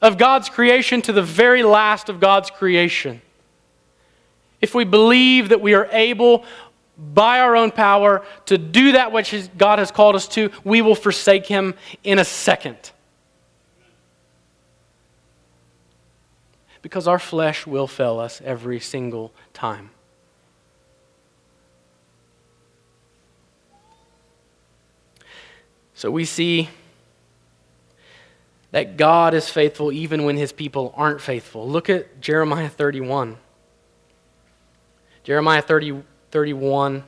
[0.00, 3.22] of God's creation to the very last of God's creation.
[4.60, 6.44] If we believe that we are able
[6.96, 10.94] by our own power to do that which God has called us to, we will
[10.94, 11.74] forsake Him
[12.04, 12.92] in a second.
[16.82, 19.90] Because our flesh will fail us every single time.
[25.94, 26.68] So we see
[28.72, 31.68] that God is faithful even when his people aren't faithful.
[31.68, 33.36] Look at Jeremiah 31.
[35.22, 36.02] Jeremiah 30,
[36.32, 37.04] 31,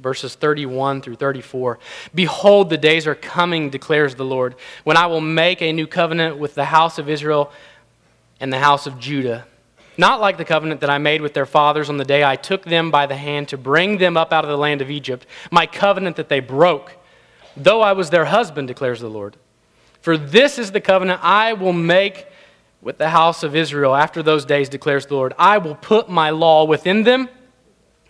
[0.00, 1.78] verses 31 through 34.
[2.14, 6.38] Behold, the days are coming, declares the Lord, when I will make a new covenant
[6.38, 7.50] with the house of Israel
[8.40, 9.46] and the house of Judah.
[9.98, 12.64] Not like the covenant that I made with their fathers on the day I took
[12.64, 15.66] them by the hand to bring them up out of the land of Egypt, my
[15.66, 16.92] covenant that they broke,
[17.56, 19.36] though I was their husband, declares the Lord.
[20.02, 22.26] For this is the covenant I will make
[22.82, 25.32] with the house of Israel after those days, declares the Lord.
[25.38, 27.28] I will put my law within them,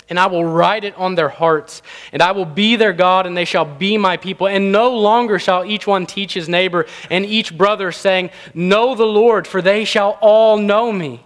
[0.09, 1.83] and I will write it on their hearts.
[2.13, 4.47] And I will be their God, and they shall be my people.
[4.47, 9.07] And no longer shall each one teach his neighbor and each brother, saying, Know the
[9.07, 11.23] Lord, for they shall all know me.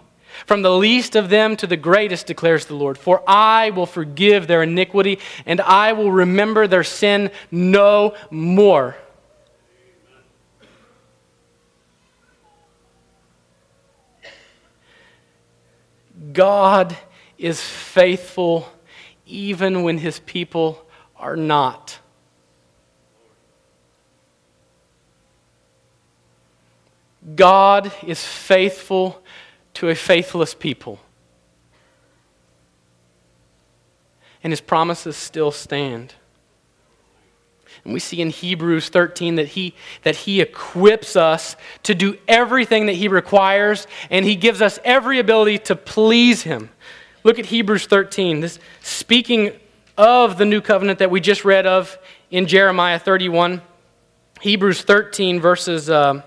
[0.47, 2.97] From the least of them to the greatest, declares the Lord.
[2.97, 8.95] For I will forgive their iniquity, and I will remember their sin no more.
[16.33, 16.95] God
[17.41, 18.69] is faithful
[19.25, 20.85] even when his people
[21.15, 21.99] are not.
[27.35, 29.23] God is faithful
[29.75, 30.99] to a faithless people.
[34.43, 36.13] And his promises still stand.
[37.83, 39.73] And we see in Hebrews 13 that he,
[40.03, 45.17] that he equips us to do everything that he requires, and he gives us every
[45.17, 46.69] ability to please him.
[47.23, 48.39] Look at Hebrews 13.
[48.39, 49.51] This speaking
[49.97, 51.97] of the new covenant that we just read of
[52.31, 53.61] in Jeremiah 31.
[54.41, 55.89] Hebrews 13, verses.
[55.89, 56.23] Uh,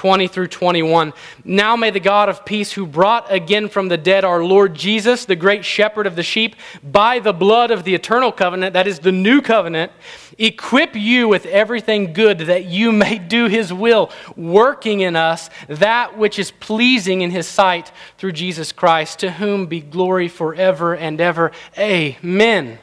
[0.00, 1.12] 20 through 21.
[1.44, 5.26] Now may the God of peace, who brought again from the dead our Lord Jesus,
[5.26, 9.00] the great shepherd of the sheep, by the blood of the eternal covenant, that is
[9.00, 9.92] the new covenant,
[10.40, 16.18] equip you with everything good that you may do his will, working in us that
[16.18, 21.20] which is pleasing in his sight through Jesus Christ, to whom be glory forever and
[21.20, 21.52] ever.
[21.78, 22.78] Amen.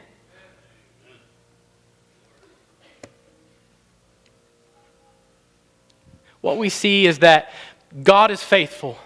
[6.40, 7.52] what we see is that
[8.02, 8.98] God is faithful.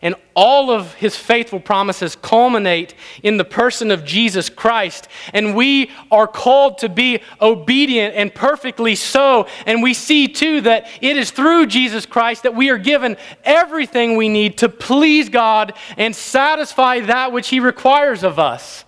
[0.00, 5.08] And all of his faithful promises culminate in the person of Jesus Christ.
[5.32, 9.46] And we are called to be obedient and perfectly so.
[9.66, 14.16] And we see too that it is through Jesus Christ that we are given everything
[14.16, 18.84] we need to please God and satisfy that which he requires of us.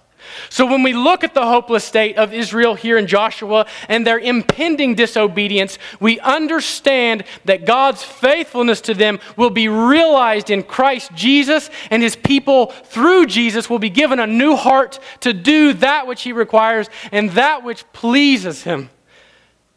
[0.49, 4.19] So when we look at the hopeless state of Israel here in Joshua and their
[4.19, 11.71] impending disobedience, we understand that God's faithfulness to them will be realized in Christ Jesus,
[11.91, 16.23] and his people through Jesus will be given a new heart to do that which
[16.23, 18.91] he requires and that which pleases him.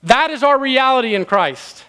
[0.03, 1.83] That is our reality in Christ.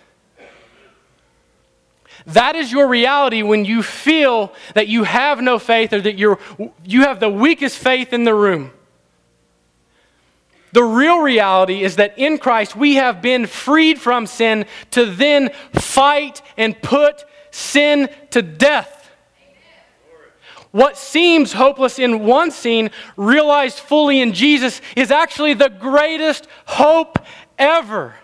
[2.29, 6.39] That is your reality when you feel that you have no faith or that you're,
[6.85, 8.72] you have the weakest faith in the room.
[10.72, 15.51] The real reality is that in Christ we have been freed from sin to then
[15.72, 19.11] fight and put sin to death.
[20.72, 27.20] What seems hopeless in one scene, realized fully in Jesus, is actually the greatest hope
[27.57, 28.16] ever.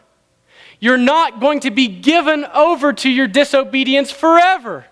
[0.81, 4.87] You're not going to be given over to your disobedience forever.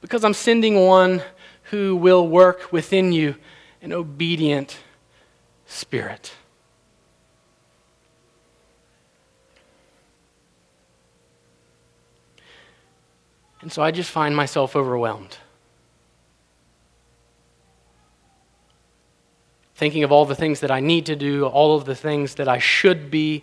[0.00, 1.22] Because I'm sending one
[1.64, 3.34] who will work within you
[3.82, 4.78] an obedient
[5.66, 6.32] spirit.
[13.60, 15.38] And so I just find myself overwhelmed.
[19.82, 22.46] Thinking of all the things that I need to do, all of the things that
[22.46, 23.42] I should be,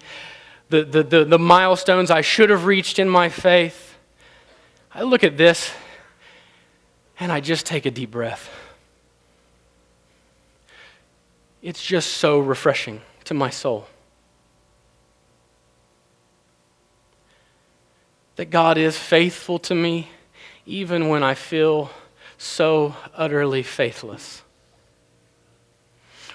[0.69, 3.97] the, the, the, the milestones I should have reached in my faith.
[4.93, 5.73] I look at this
[7.19, 8.49] And I just take a deep breath.
[11.61, 13.87] It's just so refreshing to my soul.
[18.37, 20.07] That God is faithful to me
[20.65, 21.91] even when I feel
[22.37, 24.43] so utterly faithless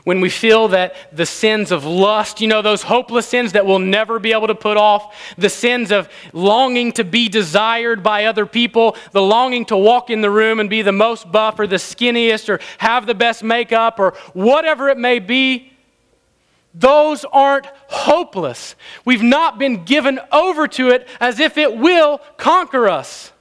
[0.05, 3.79] when we feel that the sins of lust, you know, those hopeless sins that we'll
[3.79, 8.45] never be able to put off, the sins of longing to be desired by other
[8.45, 11.77] people, the longing to walk in the room and be the most buff or the
[11.77, 15.73] skinniest or have the best makeup or whatever it may be,
[16.75, 18.75] those aren't hopeless.
[19.05, 23.33] We've not been given over to it as if it will conquer us.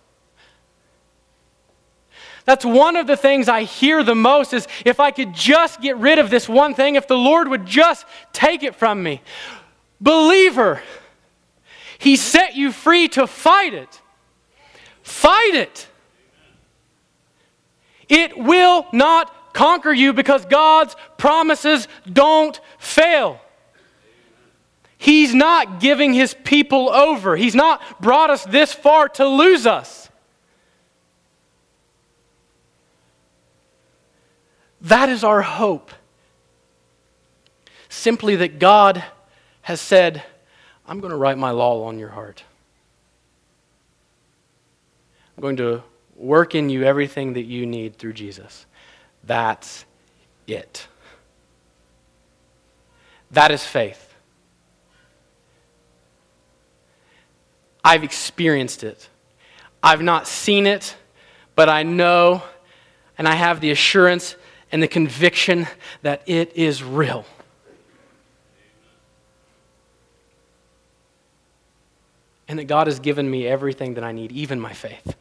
[2.45, 5.97] That's one of the things I hear the most is if I could just get
[5.97, 9.21] rid of this one thing, if the Lord would just take it from me.
[10.01, 10.81] Believer,
[11.97, 14.01] He set you free to fight it.
[15.03, 15.87] Fight it.
[18.09, 23.39] It will not conquer you because God's promises don't fail.
[24.97, 30.02] He's not giving His people over, He's not brought us this far to lose us.
[34.83, 35.91] That is our hope.
[37.89, 39.03] Simply that God
[39.61, 40.23] has said,
[40.85, 42.43] I'm going to write my law on your heart.
[45.37, 45.83] I'm going to
[46.15, 48.65] work in you everything that you need through Jesus.
[49.23, 49.85] That's
[50.47, 50.87] it.
[53.31, 54.13] That is faith.
[57.83, 59.09] I've experienced it.
[59.81, 60.95] I've not seen it,
[61.55, 62.43] but I know
[63.17, 64.35] and I have the assurance
[64.73, 65.67] and the conviction
[66.01, 67.25] that it is real.
[72.47, 75.15] And that God has given me everything that I need, even my faith.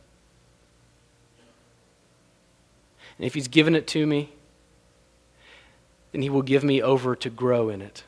[3.18, 4.32] And if He's given it to me,
[6.12, 8.05] then He will give me over to grow in it.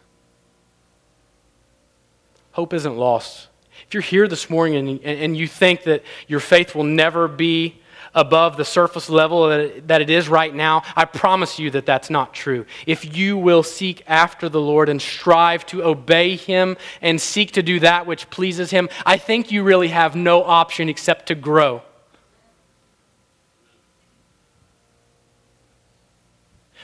[2.53, 3.49] Hope isn't lost.
[3.87, 7.83] If you're here this morning and, and you think that your faith will never be
[8.15, 9.49] above the surface level
[9.87, 12.67] that it is right now, I promise you that that's not true.
[12.87, 17.63] If you will seek after the Lord and strive to obey Him and seek to
[17.63, 21.83] do that which pleases Him, I think you really have no option except to grow.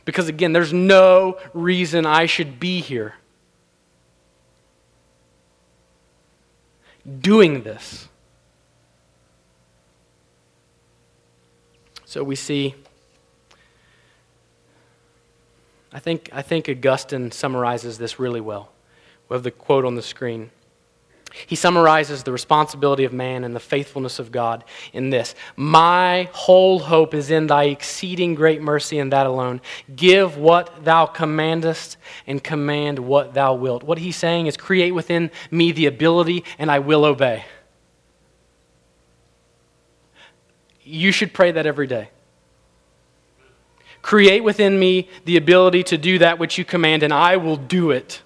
[0.05, 3.15] Because again, there's no reason I should be here
[7.21, 8.10] doing this.
[12.11, 12.75] So we see,
[15.93, 18.73] I think, I think Augustine summarizes this really well.
[19.29, 20.51] We have the quote on the screen.
[21.47, 26.81] He summarizes the responsibility of man and the faithfulness of God in this My whole
[26.81, 29.61] hope is in thy exceeding great mercy and that alone.
[29.95, 31.97] Give what thou commandest
[32.27, 33.85] and command what thou wilt.
[33.85, 37.45] What he's saying is create within me the ability and I will obey.
[40.91, 42.11] You should pray that every day.
[44.03, 47.91] Create within me the ability to do that which you command, and I will do
[47.91, 48.23] it.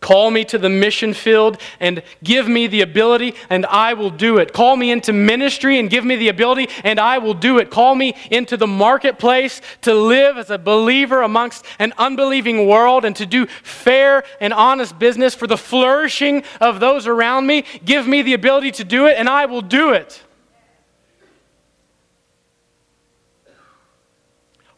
[0.00, 4.38] Call me to the mission field and give me the ability, and I will do
[4.38, 4.52] it.
[4.52, 7.70] Call me into ministry and give me the ability, and I will do it.
[7.70, 13.14] Call me into the marketplace to live as a believer amongst an unbelieving world and
[13.16, 17.64] to do fair and honest business for the flourishing of those around me.
[17.84, 20.22] Give me the ability to do it, and I will do it.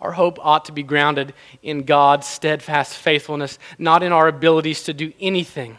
[0.03, 1.33] Our hope ought to be grounded
[1.63, 5.79] in God's steadfast faithfulness, not in our abilities to do anything.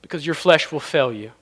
[0.00, 1.32] Because your flesh will fail you.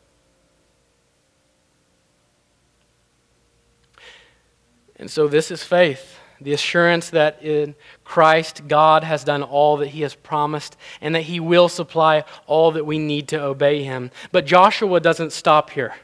[4.96, 9.88] And so, this is faith the assurance that in Christ, God has done all that
[9.88, 14.10] He has promised and that He will supply all that we need to obey Him.
[14.32, 15.94] But Joshua doesn't stop here.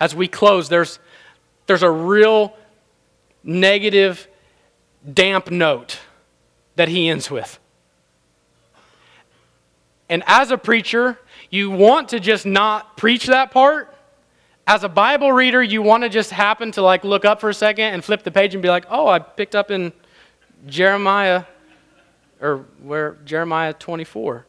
[0.00, 0.98] As we close, there's,
[1.66, 2.56] there's a real
[3.44, 4.28] negative,
[5.12, 5.98] damp note
[6.76, 7.58] that he ends with.
[10.08, 11.18] And as a preacher,
[11.50, 13.94] you want to just not preach that part.
[14.66, 17.54] As a Bible reader, you want to just happen to like look up for a
[17.54, 19.92] second and flip the page and be like, "Oh, I picked up in
[20.66, 21.44] Jeremiah
[22.40, 24.46] or where Jeremiah 24."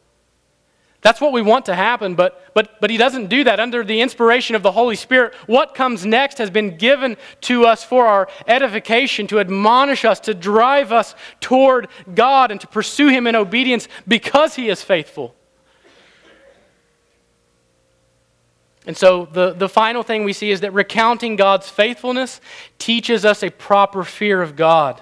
[1.03, 3.59] That's what we want to happen, but, but, but he doesn't do that.
[3.59, 7.83] Under the inspiration of the Holy Spirit, what comes next has been given to us
[7.83, 13.27] for our edification, to admonish us, to drive us toward God, and to pursue him
[13.27, 15.35] in obedience because he is faithful.
[18.87, 22.39] And so the, the final thing we see is that recounting God's faithfulness
[22.79, 25.01] teaches us a proper fear of God.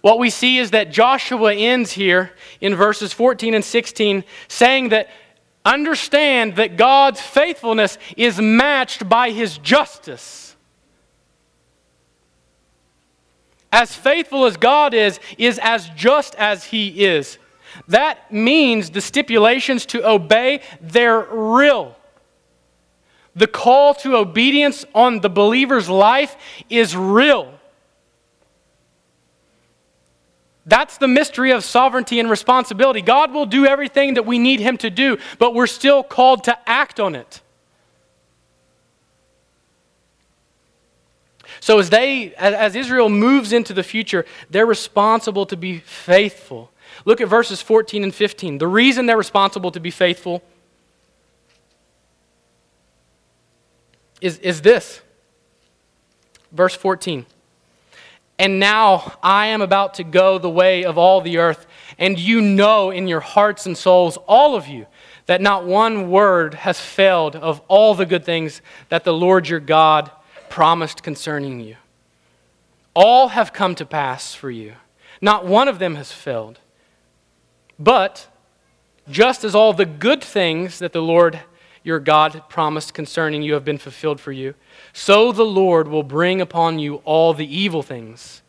[0.00, 2.30] What we see is that Joshua ends here
[2.60, 5.08] in verses 14 and 16 saying that
[5.64, 10.56] understand that God's faithfulness is matched by his justice.
[13.70, 17.38] As faithful as God is, is as just as he is.
[17.88, 21.94] That means the stipulations to obey, they're real.
[23.36, 26.36] The call to obedience on the believer's life
[26.70, 27.57] is real.
[30.68, 33.00] That's the mystery of sovereignty and responsibility.
[33.00, 36.58] God will do everything that we need Him to do, but we're still called to
[36.68, 37.40] act on it.
[41.60, 46.70] So as they as Israel moves into the future, they're responsible to be faithful.
[47.04, 48.58] Look at verses 14 and 15.
[48.58, 50.42] The reason they're responsible to be faithful
[54.20, 55.00] is, is this.
[56.52, 57.26] Verse 14.
[58.38, 61.66] And now I am about to go the way of all the earth,
[61.98, 64.86] and you know in your hearts and souls, all of you,
[65.26, 69.60] that not one word has failed of all the good things that the Lord your
[69.60, 70.10] God
[70.48, 71.76] promised concerning you.
[72.94, 74.74] All have come to pass for you,
[75.20, 76.60] not one of them has failed.
[77.78, 78.28] But
[79.10, 81.40] just as all the good things that the Lord
[81.88, 84.54] your God promised concerning you have been fulfilled for you,
[84.92, 88.42] so the Lord will bring upon you all the evil things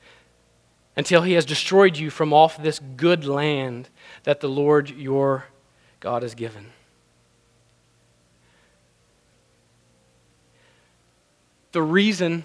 [0.96, 3.88] until he has destroyed you from off this good land
[4.24, 5.46] that the Lord your
[6.02, 6.68] God has given.
[11.72, 12.44] The reason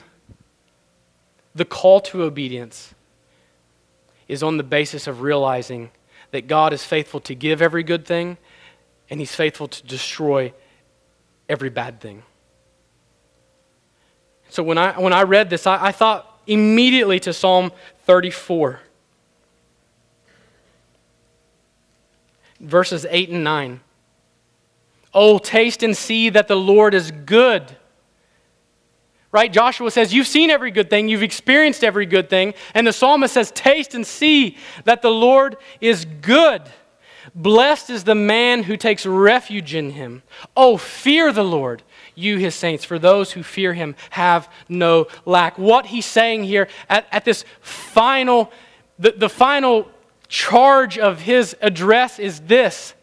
[1.55, 2.95] the call to obedience
[4.28, 5.90] is on the basis of realizing
[6.30, 8.38] that God is faithful to give every good thing
[9.11, 10.53] and he's faithful to destroy
[11.49, 12.22] every bad thing.
[14.49, 17.72] So when I, when I read this, I, I thought immediately to Psalm
[18.05, 18.80] 34,
[22.61, 23.80] verses 8 and 9.
[25.12, 27.76] Oh, taste and see that the Lord is good.
[29.30, 29.53] Right?
[29.53, 32.55] Joshua says, You've seen every good thing, you've experienced every good thing.
[32.74, 36.62] And the psalmist says, Taste and see that the Lord is good.
[37.35, 40.22] Blessed is the man who takes refuge in him.
[40.57, 41.82] Oh, fear the Lord,
[42.14, 45.59] you his saints, for those who fear him have no lack.
[45.59, 48.53] What he's saying here at, at this final,
[49.01, 49.89] the, the final
[50.28, 52.95] charge of his address is this.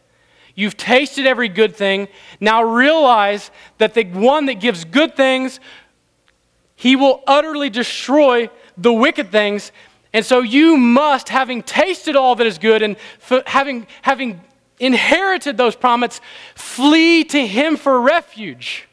[0.55, 2.07] You've tasted every good thing.
[2.39, 5.59] Now realize that the one that gives good things,
[6.75, 9.73] he will utterly destroy the wicked things
[10.13, 12.97] and so you must, having tasted all that is good and
[13.29, 14.41] f- having, having
[14.79, 16.19] inherited those promises,
[16.53, 18.87] flee to Him for refuge.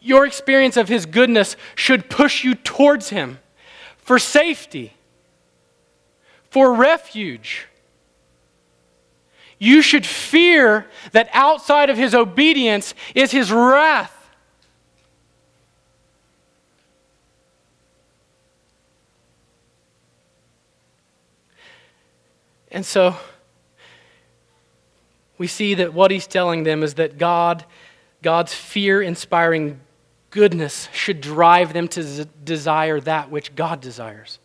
[0.00, 3.38] Your experience of His goodness should push you towards Him
[3.98, 4.94] for safety,
[6.50, 7.66] for refuge.
[9.60, 14.17] You should fear that outside of His obedience is His wrath
[22.70, 23.16] And so
[25.38, 27.64] we see that what he's telling them is that God,
[28.22, 29.80] God's fear inspiring
[30.30, 34.38] goodness should drive them to z- desire that which God desires.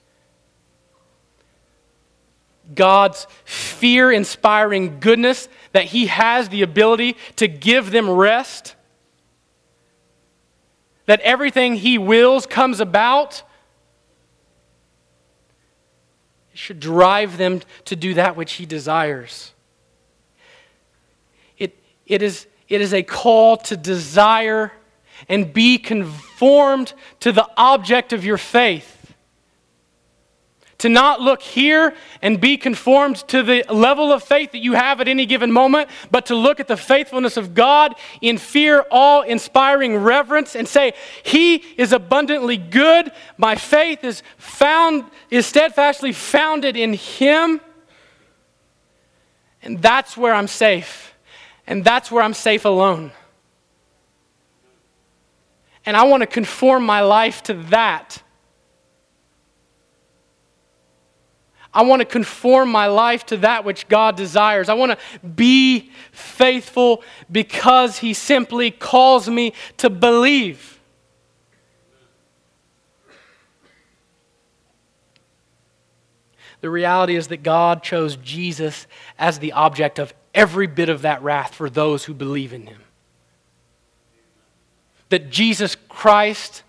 [2.73, 8.75] God's fear inspiring goodness, that He has the ability to give them rest,
[11.05, 13.43] that everything He wills comes about
[16.53, 19.53] it should drive them to do that which He desires.
[21.57, 21.75] It,
[22.05, 24.71] it, is, it is a call to desire
[25.27, 29.02] and be conformed to the object of your faith.
[30.83, 34.99] To not look here and be conformed to the level of faith that you have
[34.99, 39.21] at any given moment, but to look at the faithfulness of God in fear, awe
[39.21, 40.91] inspiring reverence, and say,
[41.23, 43.13] He is abundantly good.
[43.37, 47.61] My faith is found, is steadfastly founded in Him.
[49.61, 51.15] And that's where I'm safe.
[51.65, 53.13] And that's where I'm safe alone.
[55.85, 58.21] And I want to conform my life to that.
[61.73, 64.69] I want to conform my life to that which God desires.
[64.69, 70.73] I want to be faithful because He simply calls me to believe.
[76.63, 78.87] The reality is that God chose Jesus
[79.19, 82.81] as the object of every bit of that wrath for those who believe in him.
[85.09, 86.63] That Jesus Christ,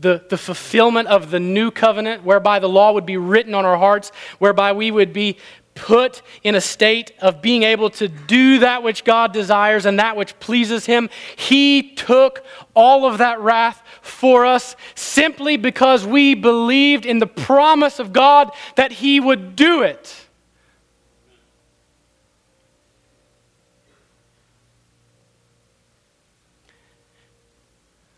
[0.00, 3.76] the, the fulfillment of the new covenant, whereby the law would be written on our
[3.76, 5.38] hearts, whereby we would be
[5.74, 10.16] put in a state of being able to do that which God desires and that
[10.16, 11.08] which pleases Him.
[11.36, 12.44] He took
[12.74, 18.50] all of that wrath for us simply because we believed in the promise of God
[18.74, 20.22] that He would do it.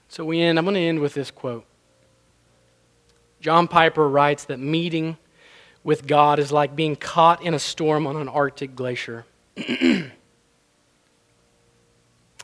[0.08, 1.67] So we end, I'm going to end with this quote.
[3.40, 5.16] John Piper writes that meeting
[5.84, 9.24] with God is like being caught in a storm on an Arctic glacier.
[9.56, 10.10] he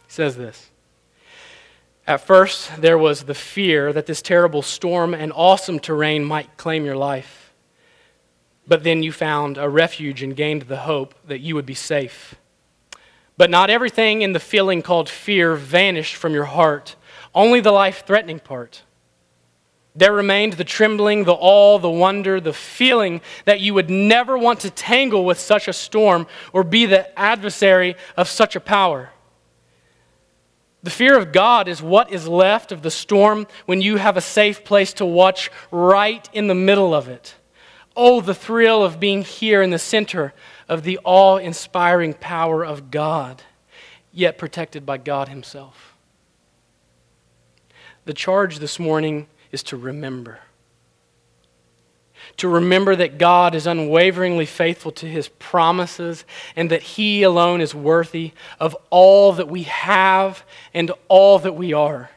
[0.08, 0.70] says this
[2.06, 6.84] At first, there was the fear that this terrible storm and awesome terrain might claim
[6.84, 7.52] your life.
[8.66, 12.34] But then you found a refuge and gained the hope that you would be safe.
[13.36, 16.96] But not everything in the feeling called fear vanished from your heart,
[17.34, 18.82] only the life threatening part.
[19.96, 24.60] There remained the trembling, the awe, the wonder, the feeling that you would never want
[24.60, 29.10] to tangle with such a storm or be the adversary of such a power.
[30.82, 34.20] The fear of God is what is left of the storm when you have a
[34.20, 37.36] safe place to watch right in the middle of it.
[37.96, 40.34] Oh, the thrill of being here in the center
[40.68, 43.42] of the awe inspiring power of God,
[44.12, 45.94] yet protected by God Himself.
[48.04, 50.40] The charge this morning is to remember.
[52.38, 56.24] To remember that God is unwaveringly faithful to his promises
[56.56, 60.44] and that he alone is worthy of all that we have
[60.74, 62.10] and all that we are.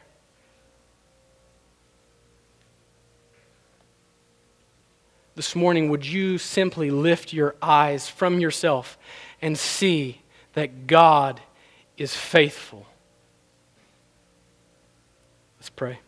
[5.36, 8.98] This morning, would you simply lift your eyes from yourself
[9.40, 10.22] and see
[10.54, 11.40] that God
[11.96, 12.88] is faithful?
[15.60, 16.00] Let's pray.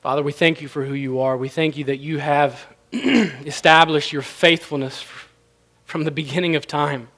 [0.00, 1.36] Father, we thank you for who you are.
[1.36, 5.04] We thank you that you have established your faithfulness
[5.84, 7.08] from the beginning of time.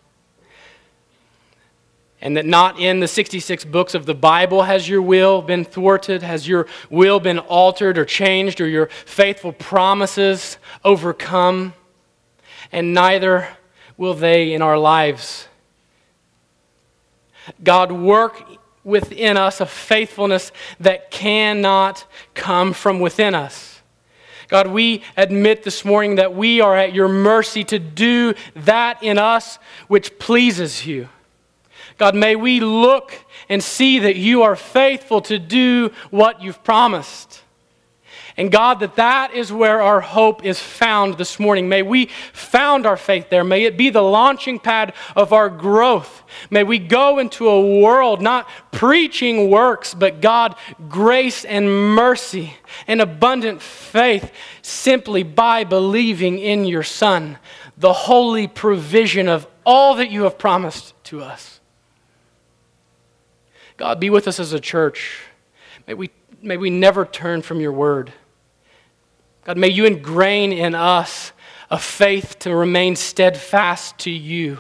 [2.21, 6.25] And that not in the 66 books of the Bible has your will been thwarted,
[6.25, 11.75] has your will been altered or changed, or your faithful promises overcome.
[12.73, 13.47] And neither
[13.97, 15.47] will they in our lives.
[17.63, 18.43] God, work
[18.85, 22.05] within us a faithfulness that cannot
[22.35, 23.81] come from within us.
[24.49, 29.19] God, we admit this morning that we are at your mercy to do that in
[29.19, 29.59] us
[29.89, 31.09] which pleases you.
[31.97, 37.42] God, may we look and see that you are faithful to do what you've promised.
[38.37, 41.69] And God, that that is where our hope is found this morning.
[41.69, 43.45] May we found our faith there.
[43.45, 46.23] May it be the launching pad of our growth.
[46.51, 50.57] May we go into a world not preaching works, but God,
[50.89, 52.55] grace and mercy
[52.87, 57.39] and abundant faith simply by believing in your Son,
[57.77, 61.61] the holy provision of all that you have promised to us.
[63.77, 65.21] God, be with us as a church.
[65.87, 66.11] May we,
[66.41, 68.13] may we never turn from your word.
[69.45, 71.33] God, may you ingrain in us
[71.71, 74.59] a faith to remain steadfast to you.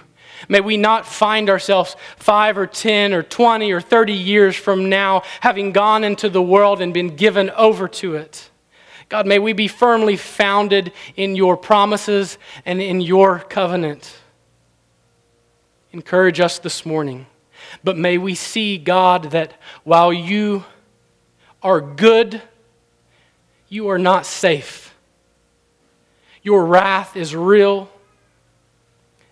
[0.49, 5.23] May we not find ourselves five or 10 or 20 or 30 years from now
[5.41, 8.51] having gone into the world and been given over to it.
[9.09, 14.17] God, may we be firmly founded in your promises and in your covenant.
[15.93, 17.27] Encourage us this morning.
[17.85, 19.53] But may we see, God, that
[19.85, 20.65] while you
[21.63, 22.41] are good,
[23.73, 24.95] you are not safe.
[26.43, 27.89] Your wrath is real.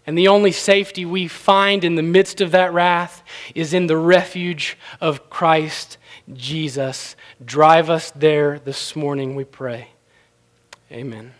[0.06, 3.22] And the only safety we find in the midst of that wrath
[3.54, 5.98] is in the refuge of Christ
[6.32, 7.16] Jesus.
[7.44, 9.88] Drive us there this morning, we pray.
[10.90, 11.34] Amen.